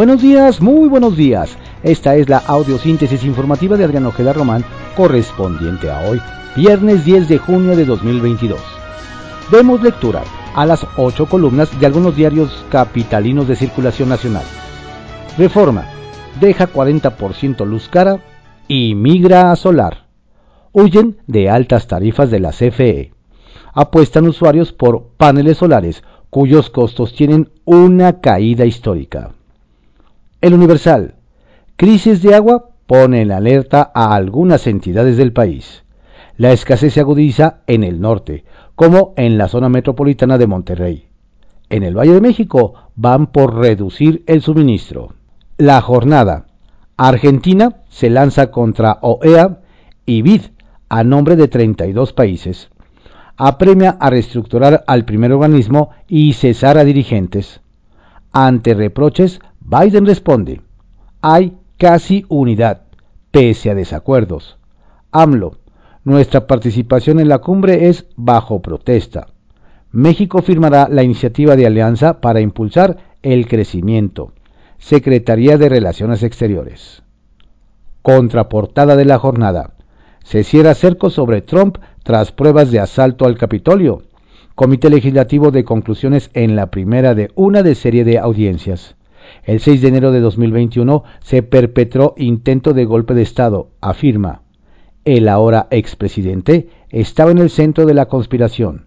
Buenos 0.00 0.22
días, 0.22 0.62
muy 0.62 0.88
buenos 0.88 1.14
días. 1.14 1.58
Esta 1.82 2.16
es 2.16 2.26
la 2.30 2.38
audiosíntesis 2.38 3.22
informativa 3.22 3.76
de 3.76 3.84
Adrián 3.84 4.06
Ojeda 4.06 4.32
Román, 4.32 4.64
correspondiente 4.96 5.90
a 5.90 6.00
hoy, 6.08 6.22
viernes 6.56 7.04
10 7.04 7.28
de 7.28 7.36
junio 7.36 7.76
de 7.76 7.84
2022. 7.84 8.58
Demos 9.52 9.82
lectura 9.82 10.22
a 10.54 10.64
las 10.64 10.86
ocho 10.96 11.26
columnas 11.26 11.78
de 11.78 11.84
algunos 11.84 12.16
diarios 12.16 12.64
capitalinos 12.70 13.46
de 13.46 13.56
circulación 13.56 14.08
nacional. 14.08 14.44
Reforma. 15.36 15.84
Deja 16.40 16.72
40% 16.72 17.66
luz 17.66 17.90
cara 17.90 18.20
y 18.68 18.94
migra 18.94 19.52
a 19.52 19.56
solar. 19.56 20.06
Huyen 20.72 21.18
de 21.26 21.50
altas 21.50 21.88
tarifas 21.88 22.30
de 22.30 22.40
la 22.40 22.52
CFE. 22.52 23.12
Apuestan 23.74 24.26
usuarios 24.26 24.72
por 24.72 25.08
paneles 25.18 25.58
solares 25.58 26.02
cuyos 26.30 26.70
costos 26.70 27.12
tienen 27.12 27.50
una 27.66 28.22
caída 28.22 28.64
histórica. 28.64 29.34
El 30.40 30.54
Universal. 30.54 31.16
Crisis 31.76 32.22
de 32.22 32.34
agua 32.34 32.70
pone 32.86 33.20
en 33.20 33.30
alerta 33.30 33.92
a 33.94 34.14
algunas 34.14 34.66
entidades 34.66 35.18
del 35.18 35.34
país. 35.34 35.84
La 36.38 36.52
escasez 36.52 36.94
se 36.94 37.00
agudiza 37.00 37.58
en 37.66 37.84
el 37.84 38.00
norte, 38.00 38.44
como 38.74 39.12
en 39.18 39.36
la 39.36 39.48
zona 39.48 39.68
metropolitana 39.68 40.38
de 40.38 40.46
Monterrey. 40.46 41.08
En 41.68 41.82
el 41.82 41.94
Valle 41.94 42.14
de 42.14 42.22
México 42.22 42.72
van 42.96 43.26
por 43.26 43.54
reducir 43.54 44.24
el 44.26 44.40
suministro. 44.40 45.12
La 45.58 45.82
jornada. 45.82 46.46
Argentina 46.96 47.82
se 47.90 48.08
lanza 48.08 48.50
contra 48.50 48.96
OEA 49.02 49.60
y 50.06 50.22
BID 50.22 50.42
a 50.88 51.04
nombre 51.04 51.36
de 51.36 51.48
32 51.48 52.14
países. 52.14 52.70
Apremia 53.36 53.98
a 54.00 54.08
reestructurar 54.08 54.84
al 54.86 55.04
primer 55.04 55.32
organismo 55.32 55.90
y 56.08 56.32
cesar 56.32 56.78
a 56.78 56.84
dirigentes. 56.84 57.60
Ante 58.32 58.72
reproches, 58.72 59.40
Biden 59.70 60.04
responde, 60.04 60.62
hay 61.20 61.56
casi 61.78 62.24
unidad, 62.28 62.82
pese 63.30 63.70
a 63.70 63.76
desacuerdos. 63.76 64.58
AMLO, 65.12 65.58
nuestra 66.02 66.48
participación 66.48 67.20
en 67.20 67.28
la 67.28 67.38
cumbre 67.38 67.88
es 67.88 68.06
bajo 68.16 68.62
protesta. 68.62 69.28
México 69.92 70.42
firmará 70.42 70.88
la 70.90 71.04
iniciativa 71.04 71.54
de 71.54 71.66
alianza 71.66 72.20
para 72.20 72.40
impulsar 72.40 72.96
el 73.22 73.46
crecimiento. 73.46 74.32
Secretaría 74.78 75.56
de 75.56 75.68
Relaciones 75.68 76.24
Exteriores. 76.24 77.04
Contraportada 78.02 78.96
de 78.96 79.04
la 79.04 79.20
jornada. 79.20 79.74
Se 80.24 80.42
cierra 80.42 80.74
cerco 80.74 81.10
sobre 81.10 81.42
Trump 81.42 81.78
tras 82.02 82.32
pruebas 82.32 82.72
de 82.72 82.80
asalto 82.80 83.24
al 83.24 83.38
Capitolio. 83.38 84.02
Comité 84.56 84.90
Legislativo 84.90 85.52
de 85.52 85.62
conclusiones 85.62 86.28
en 86.34 86.56
la 86.56 86.72
primera 86.72 87.14
de 87.14 87.30
una 87.36 87.62
de 87.62 87.76
serie 87.76 88.02
de 88.02 88.18
audiencias. 88.18 88.96
El 89.44 89.60
6 89.60 89.82
de 89.82 89.88
enero 89.88 90.12
de 90.12 90.20
2021 90.20 91.04
se 91.20 91.42
perpetró 91.42 92.14
intento 92.16 92.72
de 92.72 92.84
golpe 92.84 93.14
de 93.14 93.22
Estado, 93.22 93.70
afirma. 93.80 94.42
El 95.04 95.28
ahora 95.28 95.66
expresidente 95.70 96.68
estaba 96.90 97.30
en 97.30 97.38
el 97.38 97.50
centro 97.50 97.86
de 97.86 97.94
la 97.94 98.06
conspiración. 98.06 98.86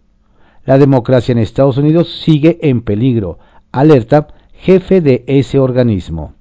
La 0.66 0.78
democracia 0.78 1.32
en 1.32 1.40
Estados 1.40 1.78
Unidos 1.78 2.22
sigue 2.22 2.60
en 2.62 2.82
peligro, 2.82 3.40
alerta 3.72 4.28
jefe 4.54 5.02
de 5.02 5.24
ese 5.28 5.60
organismo. 5.60 6.34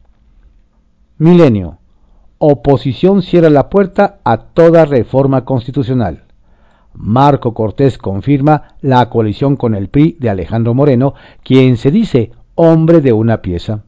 Milenio. 1.18 1.78
Oposición 2.38 3.22
cierra 3.22 3.50
la 3.50 3.68
puerta 3.68 4.18
a 4.24 4.38
toda 4.38 4.84
reforma 4.84 5.44
constitucional. 5.44 6.24
Marco 6.94 7.54
Cortés 7.54 7.98
confirma 7.98 8.74
la 8.80 9.08
coalición 9.08 9.56
con 9.56 9.74
el 9.74 9.88
PRI 9.88 10.16
de 10.18 10.30
Alejandro 10.30 10.74
Moreno, 10.74 11.14
quien 11.42 11.76
se 11.76 11.90
dice 11.90 12.32
hombre 12.54 13.00
de 13.00 13.12
una 13.12 13.42
pieza. 13.42 13.84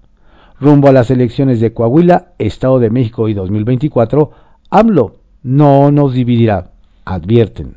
Rumbo 0.65 0.89
a 0.89 0.93
las 0.93 1.11
elecciones 1.11 1.61
de 1.61 1.75
Coahuila, 1.75 2.33
Estado 2.39 2.79
de 2.79 2.89
México 2.89 3.29
y 3.29 3.35
2024, 3.35 4.31
AMLO 4.71 5.17
no 5.43 5.91
nos 5.91 6.15
dividirá, 6.15 6.71
advierten. 7.05 7.77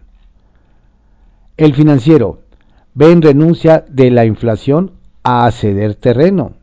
El 1.58 1.76
financiero, 1.76 2.44
ven 2.94 3.22
renuncia 3.22 3.84
de 3.90 4.10
la 4.10 4.24
inflación 4.24 4.94
a 5.24 5.52
ceder 5.52 5.96
terreno. 5.96 6.54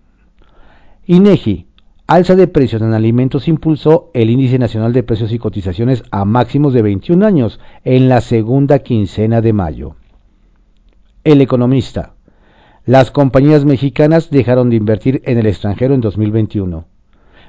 INEGI, 1.04 1.66
alza 2.06 2.36
de 2.36 2.48
precios 2.48 2.80
en 2.80 2.94
alimentos 2.94 3.46
impulsó 3.46 4.10
el 4.14 4.30
índice 4.30 4.58
nacional 4.58 4.94
de 4.94 5.02
precios 5.02 5.30
y 5.30 5.38
cotizaciones 5.38 6.04
a 6.10 6.24
máximos 6.24 6.72
de 6.72 6.80
21 6.80 7.26
años 7.26 7.60
en 7.84 8.08
la 8.08 8.22
segunda 8.22 8.78
quincena 8.78 9.42
de 9.42 9.52
mayo. 9.52 9.96
El 11.22 11.42
economista, 11.42 12.13
las 12.86 13.10
compañías 13.10 13.64
mexicanas 13.64 14.30
dejaron 14.30 14.68
de 14.68 14.76
invertir 14.76 15.22
en 15.24 15.38
el 15.38 15.46
extranjero 15.46 15.94
en 15.94 16.02
2021. 16.02 16.84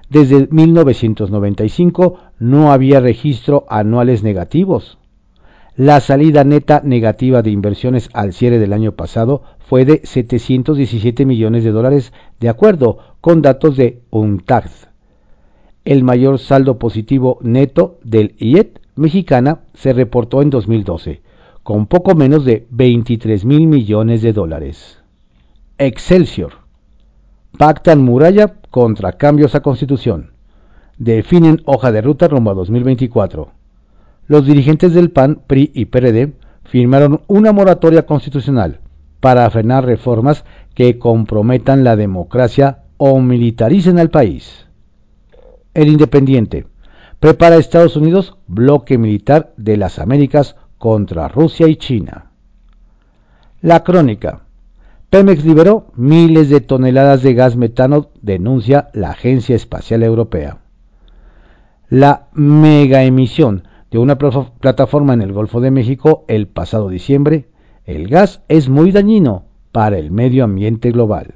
Desde 0.10 0.48
1995 0.50 2.18
no 2.40 2.72
había 2.72 3.02
registro 3.02 3.66
anuales 3.70 4.24
negativos. 4.24 4.98
La 5.76 6.00
salida 6.00 6.46
neta 6.46 6.82
negativa 6.86 7.42
de 7.42 7.52
inversiones 7.52 8.10
al 8.14 8.32
cierre 8.32 8.60
del 8.60 8.72
año 8.72 8.94
pasado 8.94 9.44
fue 9.68 9.84
de 9.84 10.02
717 10.06 11.26
millones 11.26 11.66
de 11.66 11.72
dólares, 11.72 12.14
de 12.40 12.48
acuerdo 12.48 13.00
con 13.20 13.42
datos 13.42 13.76
de 13.76 14.00
UNTAD. 14.12 14.70
El 15.84 16.04
mayor 16.06 16.40
saldo 16.40 16.80
positivo 16.80 17.40
neto 17.42 17.98
del 18.04 18.36
IET 18.40 18.80
mexicana 18.96 19.64
se 19.74 19.92
reportó 19.92 20.42
en 20.42 20.50
2012, 20.50 21.22
con 21.62 21.88
poco 21.88 22.16
menos 22.16 22.46
de 22.46 22.66
23 22.70 23.44
mil 23.44 23.68
millones 23.68 24.22
de 24.22 24.32
dólares. 24.32 25.05
Excelsior. 25.78 26.54
Pactan 27.58 28.02
muralla 28.02 28.54
contra 28.70 29.12
cambios 29.14 29.56
a 29.56 29.60
constitución. 29.60 30.32
Definen 30.98 31.64
hoja 31.66 31.92
de 31.92 32.02
ruta 32.02 32.30
rumbo 32.30 32.52
a 32.52 32.54
2024. 32.54 33.52
Los 34.28 34.46
dirigentes 34.46 34.94
del 34.94 35.12
PAN, 35.12 35.42
PRI 35.46 35.72
y 35.74 35.86
PRD 35.86 36.32
firmaron 36.64 37.24
una 37.28 37.52
moratoria 37.52 38.06
constitucional 38.06 38.80
para 39.20 39.50
frenar 39.50 39.86
reformas 39.86 40.46
que 40.74 40.98
comprometan 40.98 41.84
la 41.84 41.98
democracia 41.98 42.84
o 42.96 43.20
militaricen 43.20 44.00
al 44.00 44.10
país. 44.10 44.68
El 45.74 45.90
Independiente 45.90 46.68
prepara 47.20 47.58
Estados 47.58 47.98
Unidos 47.98 48.38
bloque 48.48 48.98
militar 48.98 49.52
de 49.58 49.76
las 49.76 50.00
Américas 50.00 50.56
contra 50.78 51.28
Rusia 51.28 51.68
y 51.68 51.76
China. 51.76 52.32
La 53.62 53.84
Crónica 53.84 54.45
Pemex 55.16 55.46
liberó 55.46 55.86
miles 55.96 56.50
de 56.50 56.60
toneladas 56.60 57.24
de 57.24 57.34
gas 57.34 57.56
metano, 57.56 58.10
denuncia 58.22 58.90
la 58.92 59.12
Agencia 59.12 59.56
Espacial 59.56 60.04
Europea. 60.04 60.58
La 61.88 62.28
mega 62.34 63.02
emisión 63.06 63.64
de 63.92 63.98
una 63.98 64.18
plataforma 64.18 65.14
en 65.14 65.22
el 65.22 65.32
Golfo 65.32 65.62
de 65.62 65.72
México 65.72 66.26
el 66.28 66.50
pasado 66.50 66.90
diciembre, 66.90 67.48
el 67.86 68.10
gas 68.10 68.42
es 68.50 68.68
muy 68.68 68.92
dañino 68.92 69.46
para 69.72 69.98
el 69.98 70.12
medio 70.12 70.44
ambiente 70.44 70.92
global. 70.92 71.36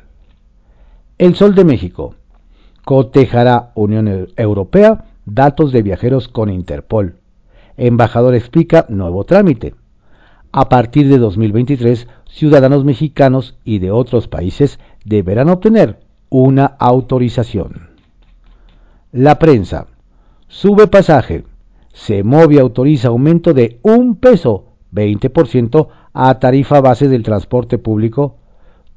El 1.18 1.36
Sol 1.36 1.56
de 1.56 1.64
México 1.64 2.16
cotejará 2.84 3.72
Unión 3.76 4.28
Europea 4.36 5.06
datos 5.24 5.72
de 5.72 5.84
viajeros 5.84 6.28
con 6.28 6.50
Interpol. 6.50 7.16
Embajador 7.78 8.36
explica 8.36 8.86
nuevo 8.90 9.24
trámite. 9.24 9.74
A 10.52 10.68
partir 10.68 11.08
de 11.10 11.20
2023, 11.20 12.08
ciudadanos 12.28 12.84
mexicanos 12.84 13.56
y 13.64 13.80
de 13.80 13.92
otros 13.92 14.28
países 14.28 14.80
deberán 15.06 15.50
obtener 15.50 16.00
una 16.30 16.66
autorización. 16.66 17.90
La 19.12 19.38
prensa. 19.38 19.88
Sube 20.48 20.88
pasaje. 20.88 21.46
Se 21.94 22.24
y 22.24 22.58
autoriza 22.58 23.10
aumento 23.10 23.54
de 23.54 23.80
un 23.84 24.16
peso, 24.16 24.66
20% 24.92 25.88
a 26.14 26.40
tarifa 26.40 26.82
base 26.82 27.08
del 27.08 27.24
transporte 27.24 27.78
público. 27.78 28.38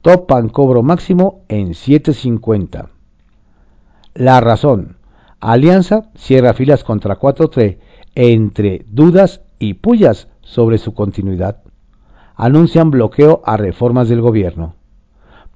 Topan 0.01 0.49
cobro 0.49 0.83
máximo 0.83 1.43
en 1.49 1.71
7.50. 1.71 2.89
La 4.15 4.41
razón. 4.41 4.97
Alianza 5.41 6.11
cierra 6.15 6.55
filas 6.55 6.85
contra 6.85 7.19
4-3 7.19 7.79
entre 8.15 8.85
dudas 8.89 9.43
y 9.59 9.75
pullas 9.75 10.29
sobre 10.43 10.79
su 10.79 10.95
continuidad. 10.95 11.63
Anuncian 12.37 12.91
bloqueo 12.91 13.43
a 13.45 13.57
reformas 13.57 14.09
del 14.09 14.21
gobierno. 14.21 14.75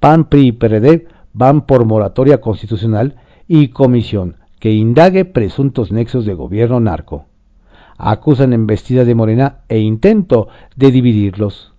PAN, 0.00 0.24
PRI 0.24 0.48
y 0.48 0.52
PRD 0.52 1.06
van 1.32 1.66
por 1.66 1.84
moratoria 1.84 2.40
constitucional 2.40 3.16
y 3.48 3.68
comisión 3.68 4.36
que 4.58 4.72
indague 4.72 5.24
presuntos 5.24 5.92
nexos 5.92 6.24
de 6.24 6.34
gobierno 6.34 6.80
narco. 6.80 7.26
Acusan 7.98 8.52
embestida 8.52 9.04
de 9.04 9.14
Morena 9.14 9.58
e 9.68 9.78
intento 9.78 10.48
de 10.76 10.90
dividirlos. 10.90 11.72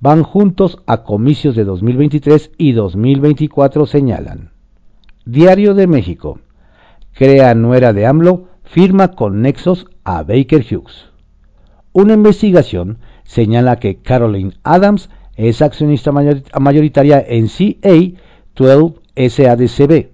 Van 0.00 0.22
juntos 0.22 0.78
a 0.86 1.02
comicios 1.04 1.54
de 1.54 1.64
2023 1.64 2.52
y 2.58 2.72
2024 2.72 3.86
señalan. 3.86 4.50
Diario 5.24 5.74
de 5.74 5.86
México. 5.86 6.40
Crea 7.12 7.54
nuera 7.54 7.92
de 7.92 8.06
AMLO, 8.06 8.48
firma 8.64 9.12
con 9.12 9.42
nexos 9.42 9.86
a 10.04 10.22
Baker 10.22 10.64
Hughes. 10.68 11.13
Una 11.94 12.14
investigación 12.14 12.98
señala 13.22 13.78
que 13.78 13.98
Caroline 13.98 14.54
Adams 14.64 15.10
es 15.36 15.62
accionista 15.62 16.10
mayoritaria 16.10 17.24
en 17.24 17.46
CA12 17.46 18.96
SADCB, 19.16 20.08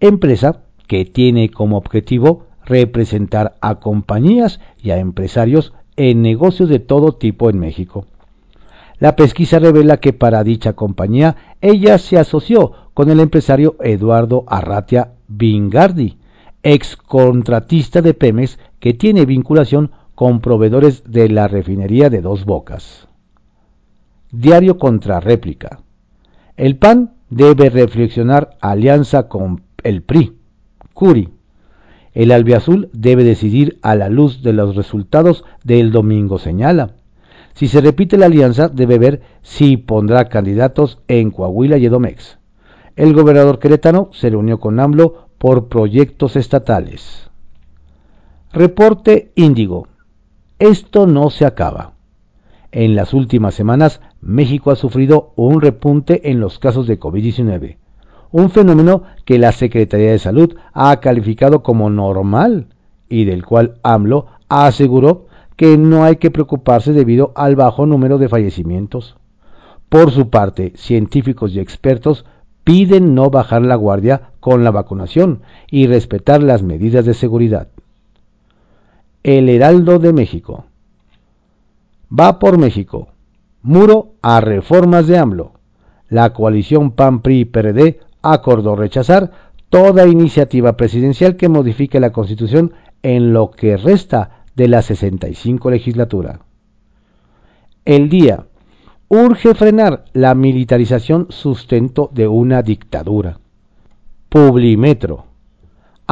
empresa 0.00 0.64
que 0.88 1.04
tiene 1.04 1.48
como 1.50 1.76
objetivo 1.76 2.46
representar 2.66 3.54
a 3.60 3.76
compañías 3.76 4.58
y 4.76 4.90
a 4.90 4.98
empresarios 4.98 5.72
en 5.94 6.20
negocios 6.20 6.68
de 6.68 6.80
todo 6.80 7.12
tipo 7.12 7.48
en 7.48 7.60
México. 7.60 8.06
La 8.98 9.14
pesquisa 9.14 9.60
revela 9.60 9.98
que 9.98 10.12
para 10.12 10.42
dicha 10.42 10.72
compañía 10.72 11.36
ella 11.60 11.98
se 11.98 12.18
asoció 12.18 12.72
con 12.92 13.08
el 13.08 13.20
empresario 13.20 13.76
Eduardo 13.78 14.42
Arratia 14.48 15.12
Bingardi, 15.28 16.18
ex 16.64 16.96
contratista 16.96 18.02
de 18.02 18.14
Pemex 18.14 18.58
que 18.80 18.94
tiene 18.94 19.26
vinculación 19.26 19.92
con 20.20 20.40
proveedores 20.40 21.02
de 21.06 21.30
la 21.30 21.48
refinería 21.48 22.10
de 22.10 22.20
Dos 22.20 22.44
Bocas. 22.44 23.08
Diario 24.30 24.76
contra 24.76 25.18
réplica. 25.18 25.80
El 26.58 26.76
PAN 26.76 27.14
debe 27.30 27.70
reflexionar 27.70 28.58
alianza 28.60 29.28
con 29.28 29.62
el 29.82 30.02
PRI. 30.02 30.36
Curi. 30.92 31.30
El 32.12 32.32
albiazul 32.32 32.90
debe 32.92 33.24
decidir 33.24 33.78
a 33.80 33.94
la 33.94 34.10
luz 34.10 34.42
de 34.42 34.52
los 34.52 34.76
resultados 34.76 35.42
del 35.64 35.90
domingo, 35.90 36.38
señala. 36.38 36.96
Si 37.54 37.66
se 37.66 37.80
repite 37.80 38.18
la 38.18 38.26
alianza, 38.26 38.68
debe 38.68 38.98
ver 38.98 39.22
si 39.40 39.78
pondrá 39.78 40.28
candidatos 40.28 40.98
en 41.08 41.30
Coahuila 41.30 41.78
y 41.78 41.86
Edomex. 41.86 42.38
El 42.94 43.14
gobernador 43.14 43.58
queretano 43.58 44.10
se 44.12 44.28
reunió 44.28 44.60
con 44.60 44.80
AMLO 44.80 45.28
por 45.38 45.68
proyectos 45.68 46.36
estatales. 46.36 47.30
Reporte 48.52 49.32
Índigo. 49.34 49.86
Esto 50.60 51.06
no 51.06 51.30
se 51.30 51.46
acaba. 51.46 51.94
En 52.70 52.94
las 52.94 53.14
últimas 53.14 53.54
semanas, 53.54 54.02
México 54.20 54.70
ha 54.70 54.76
sufrido 54.76 55.32
un 55.34 55.62
repunte 55.62 56.30
en 56.30 56.38
los 56.38 56.58
casos 56.58 56.86
de 56.86 57.00
COVID-19, 57.00 57.78
un 58.30 58.50
fenómeno 58.50 59.04
que 59.24 59.38
la 59.38 59.52
Secretaría 59.52 60.10
de 60.10 60.18
Salud 60.18 60.54
ha 60.74 61.00
calificado 61.00 61.62
como 61.62 61.88
normal 61.88 62.66
y 63.08 63.24
del 63.24 63.46
cual 63.46 63.78
AMLO 63.82 64.26
aseguró 64.50 65.28
que 65.56 65.78
no 65.78 66.04
hay 66.04 66.16
que 66.16 66.30
preocuparse 66.30 66.92
debido 66.92 67.32
al 67.36 67.56
bajo 67.56 67.86
número 67.86 68.18
de 68.18 68.28
fallecimientos. 68.28 69.16
Por 69.88 70.10
su 70.10 70.28
parte, 70.28 70.74
científicos 70.76 71.54
y 71.54 71.60
expertos 71.60 72.26
piden 72.64 73.14
no 73.14 73.30
bajar 73.30 73.62
la 73.62 73.76
guardia 73.76 74.32
con 74.40 74.62
la 74.62 74.70
vacunación 74.72 75.40
y 75.70 75.86
respetar 75.86 76.42
las 76.42 76.62
medidas 76.62 77.06
de 77.06 77.14
seguridad. 77.14 77.68
El 79.22 79.50
Heraldo 79.50 79.98
de 79.98 80.14
México. 80.14 80.64
Va 82.10 82.38
por 82.38 82.56
México. 82.56 83.08
Muro 83.60 84.14
a 84.22 84.40
reformas 84.40 85.06
de 85.06 85.18
AMLO. 85.18 85.52
La 86.08 86.32
coalición 86.32 86.92
PAN-PRI-PRD 86.92 88.00
acordó 88.22 88.76
rechazar 88.76 89.30
toda 89.68 90.06
iniciativa 90.06 90.78
presidencial 90.78 91.36
que 91.36 91.50
modifique 91.50 92.00
la 92.00 92.12
Constitución 92.12 92.72
en 93.02 93.34
lo 93.34 93.50
que 93.50 93.76
resta 93.76 94.44
de 94.56 94.68
la 94.68 94.80
65 94.80 95.70
legislatura. 95.70 96.40
El 97.84 98.08
día 98.08 98.46
urge 99.08 99.54
frenar 99.54 100.06
la 100.14 100.34
militarización 100.34 101.26
sustento 101.28 102.10
de 102.14 102.26
una 102.26 102.62
dictadura. 102.62 103.38
Publimetro. 104.30 105.29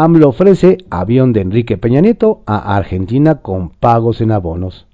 AMLO 0.01 0.29
ofrece 0.29 0.79
avión 0.91 1.33
de 1.33 1.41
Enrique 1.41 1.77
Peña 1.77 2.01
Nieto 2.01 2.43
a 2.47 2.77
Argentina 2.77 3.43
con 3.43 3.71
pagos 3.71 4.21
en 4.21 4.31
abonos. 4.31 4.87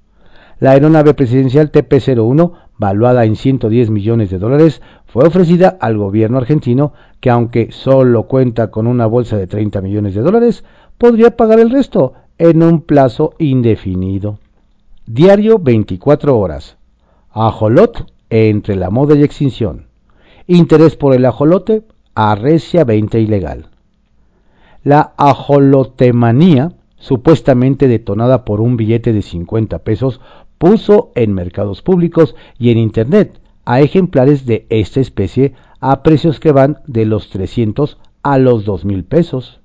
La 0.61 0.71
aeronave 0.71 1.13
presidencial 1.13 1.71
TP-01, 1.71 2.53
valuada 2.79 3.27
en 3.27 3.37
110 3.37 3.91
millones 3.91 4.31
de 4.31 4.39
dólares, 4.39 4.81
fue 5.05 5.27
ofrecida 5.27 5.77
al 5.79 5.99
gobierno 5.99 6.39
argentino 6.39 6.95
que 7.21 7.29
aunque 7.29 7.71
solo 7.71 8.23
cuenta 8.23 8.71
con 8.71 8.87
una 8.87 9.05
bolsa 9.05 9.37
de 9.37 9.47
30 9.47 9.83
millones 9.83 10.15
de 10.15 10.23
dólares, 10.23 10.65
podría 10.97 11.37
pagar 11.37 11.61
el 11.61 11.69
resto 11.69 12.15
en 12.39 12.63
un 12.63 12.81
plazo 12.81 13.35
indefinido. 13.39 14.39
Diario 15.05 15.59
24 15.59 16.39
horas. 16.39 16.79
Ajolot 17.31 18.11
entre 18.31 18.75
la 18.75 18.89
moda 18.89 19.15
y 19.15 19.23
extinción. 19.23 19.85
Interés 20.47 20.97
por 20.97 21.15
el 21.15 21.27
ajolote 21.27 21.83
arrecia 22.15 22.85
20 22.85 23.21
ilegal. 23.21 23.69
La 24.85 25.15
ajolotemanía, 25.17 26.75
supuestamente 26.97 27.89
detonada 27.89 28.45
por 28.45 28.61
un 28.61 28.77
billete 28.77 29.15
de 29.15 29.23
50 29.23 29.79
pesos, 29.79 30.21
puso 30.59 31.11
en 31.15 31.33
mercados 31.33 31.81
públicos 31.81 32.35
y 32.59 32.71
en 32.71 32.77
Internet 32.77 33.41
a 33.65 33.81
ejemplares 33.81 34.45
de 34.45 34.67
esta 34.69 35.01
especie 35.01 35.55
a 35.81 36.03
precios 36.03 36.39
que 36.39 36.53
van 36.53 36.81
de 36.87 37.07
los 37.07 37.31
300 37.31 37.97
a 38.23 38.37
los 38.37 38.67
2 38.67 38.85
pesos. 39.09 39.63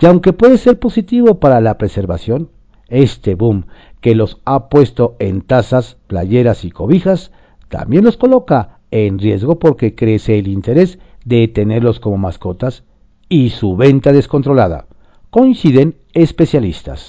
Y 0.00 0.06
aunque 0.06 0.32
puede 0.32 0.58
ser 0.58 0.80
positivo 0.80 1.38
para 1.38 1.60
la 1.60 1.78
preservación, 1.78 2.50
este 2.88 3.36
boom 3.36 3.66
que 4.00 4.16
los 4.16 4.40
ha 4.44 4.68
puesto 4.68 5.14
en 5.20 5.42
tazas, 5.42 5.96
playeras 6.08 6.64
y 6.64 6.72
cobijas, 6.72 7.30
también 7.68 8.02
los 8.02 8.16
coloca 8.16 8.80
en 8.90 9.20
riesgo 9.20 9.60
porque 9.60 9.94
crece 9.94 10.40
el 10.40 10.48
interés 10.48 10.98
de 11.24 11.46
tenerlos 11.46 12.00
como 12.00 12.18
mascotas 12.18 12.82
y 13.30 13.50
su 13.50 13.76
venta 13.76 14.12
descontrolada. 14.12 14.86
Coinciden 15.30 15.96
especialistas. 16.12 17.08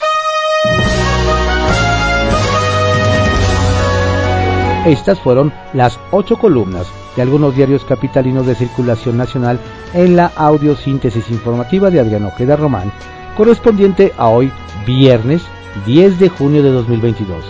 Estas 4.85 5.19
fueron 5.19 5.51
las 5.73 5.99
ocho 6.11 6.37
columnas 6.37 6.87
de 7.15 7.23
algunos 7.23 7.55
diarios 7.55 7.83
capitalinos 7.83 8.45
de 8.45 8.55
circulación 8.55 9.17
nacional 9.17 9.59
en 9.93 10.15
la 10.15 10.31
audiosíntesis 10.35 11.29
informativa 11.29 11.89
de 11.89 11.99
Adriano 11.99 12.27
Ojeda 12.27 12.55
Román, 12.55 12.91
correspondiente 13.35 14.13
a 14.17 14.29
hoy, 14.29 14.51
viernes 14.85 15.41
10 15.87 16.19
de 16.19 16.29
junio 16.29 16.61
de 16.61 16.69
2022. 16.69 17.43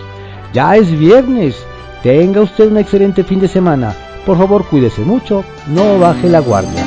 Ya 0.53 0.77
es 0.77 0.97
viernes. 0.97 1.65
Tenga 2.03 2.41
usted 2.41 2.71
un 2.71 2.77
excelente 2.77 3.24
fin 3.24 3.41
de 3.41 3.47
semana. 3.47 3.94
Por 4.25 4.38
favor, 4.38 4.65
cuídese 4.65 5.01
mucho, 5.01 5.44
no 5.67 6.00
baje 6.00 6.29
la 6.29 6.39
guardia. 6.39 6.85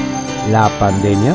La 0.51 0.69
pandemia 0.79 1.35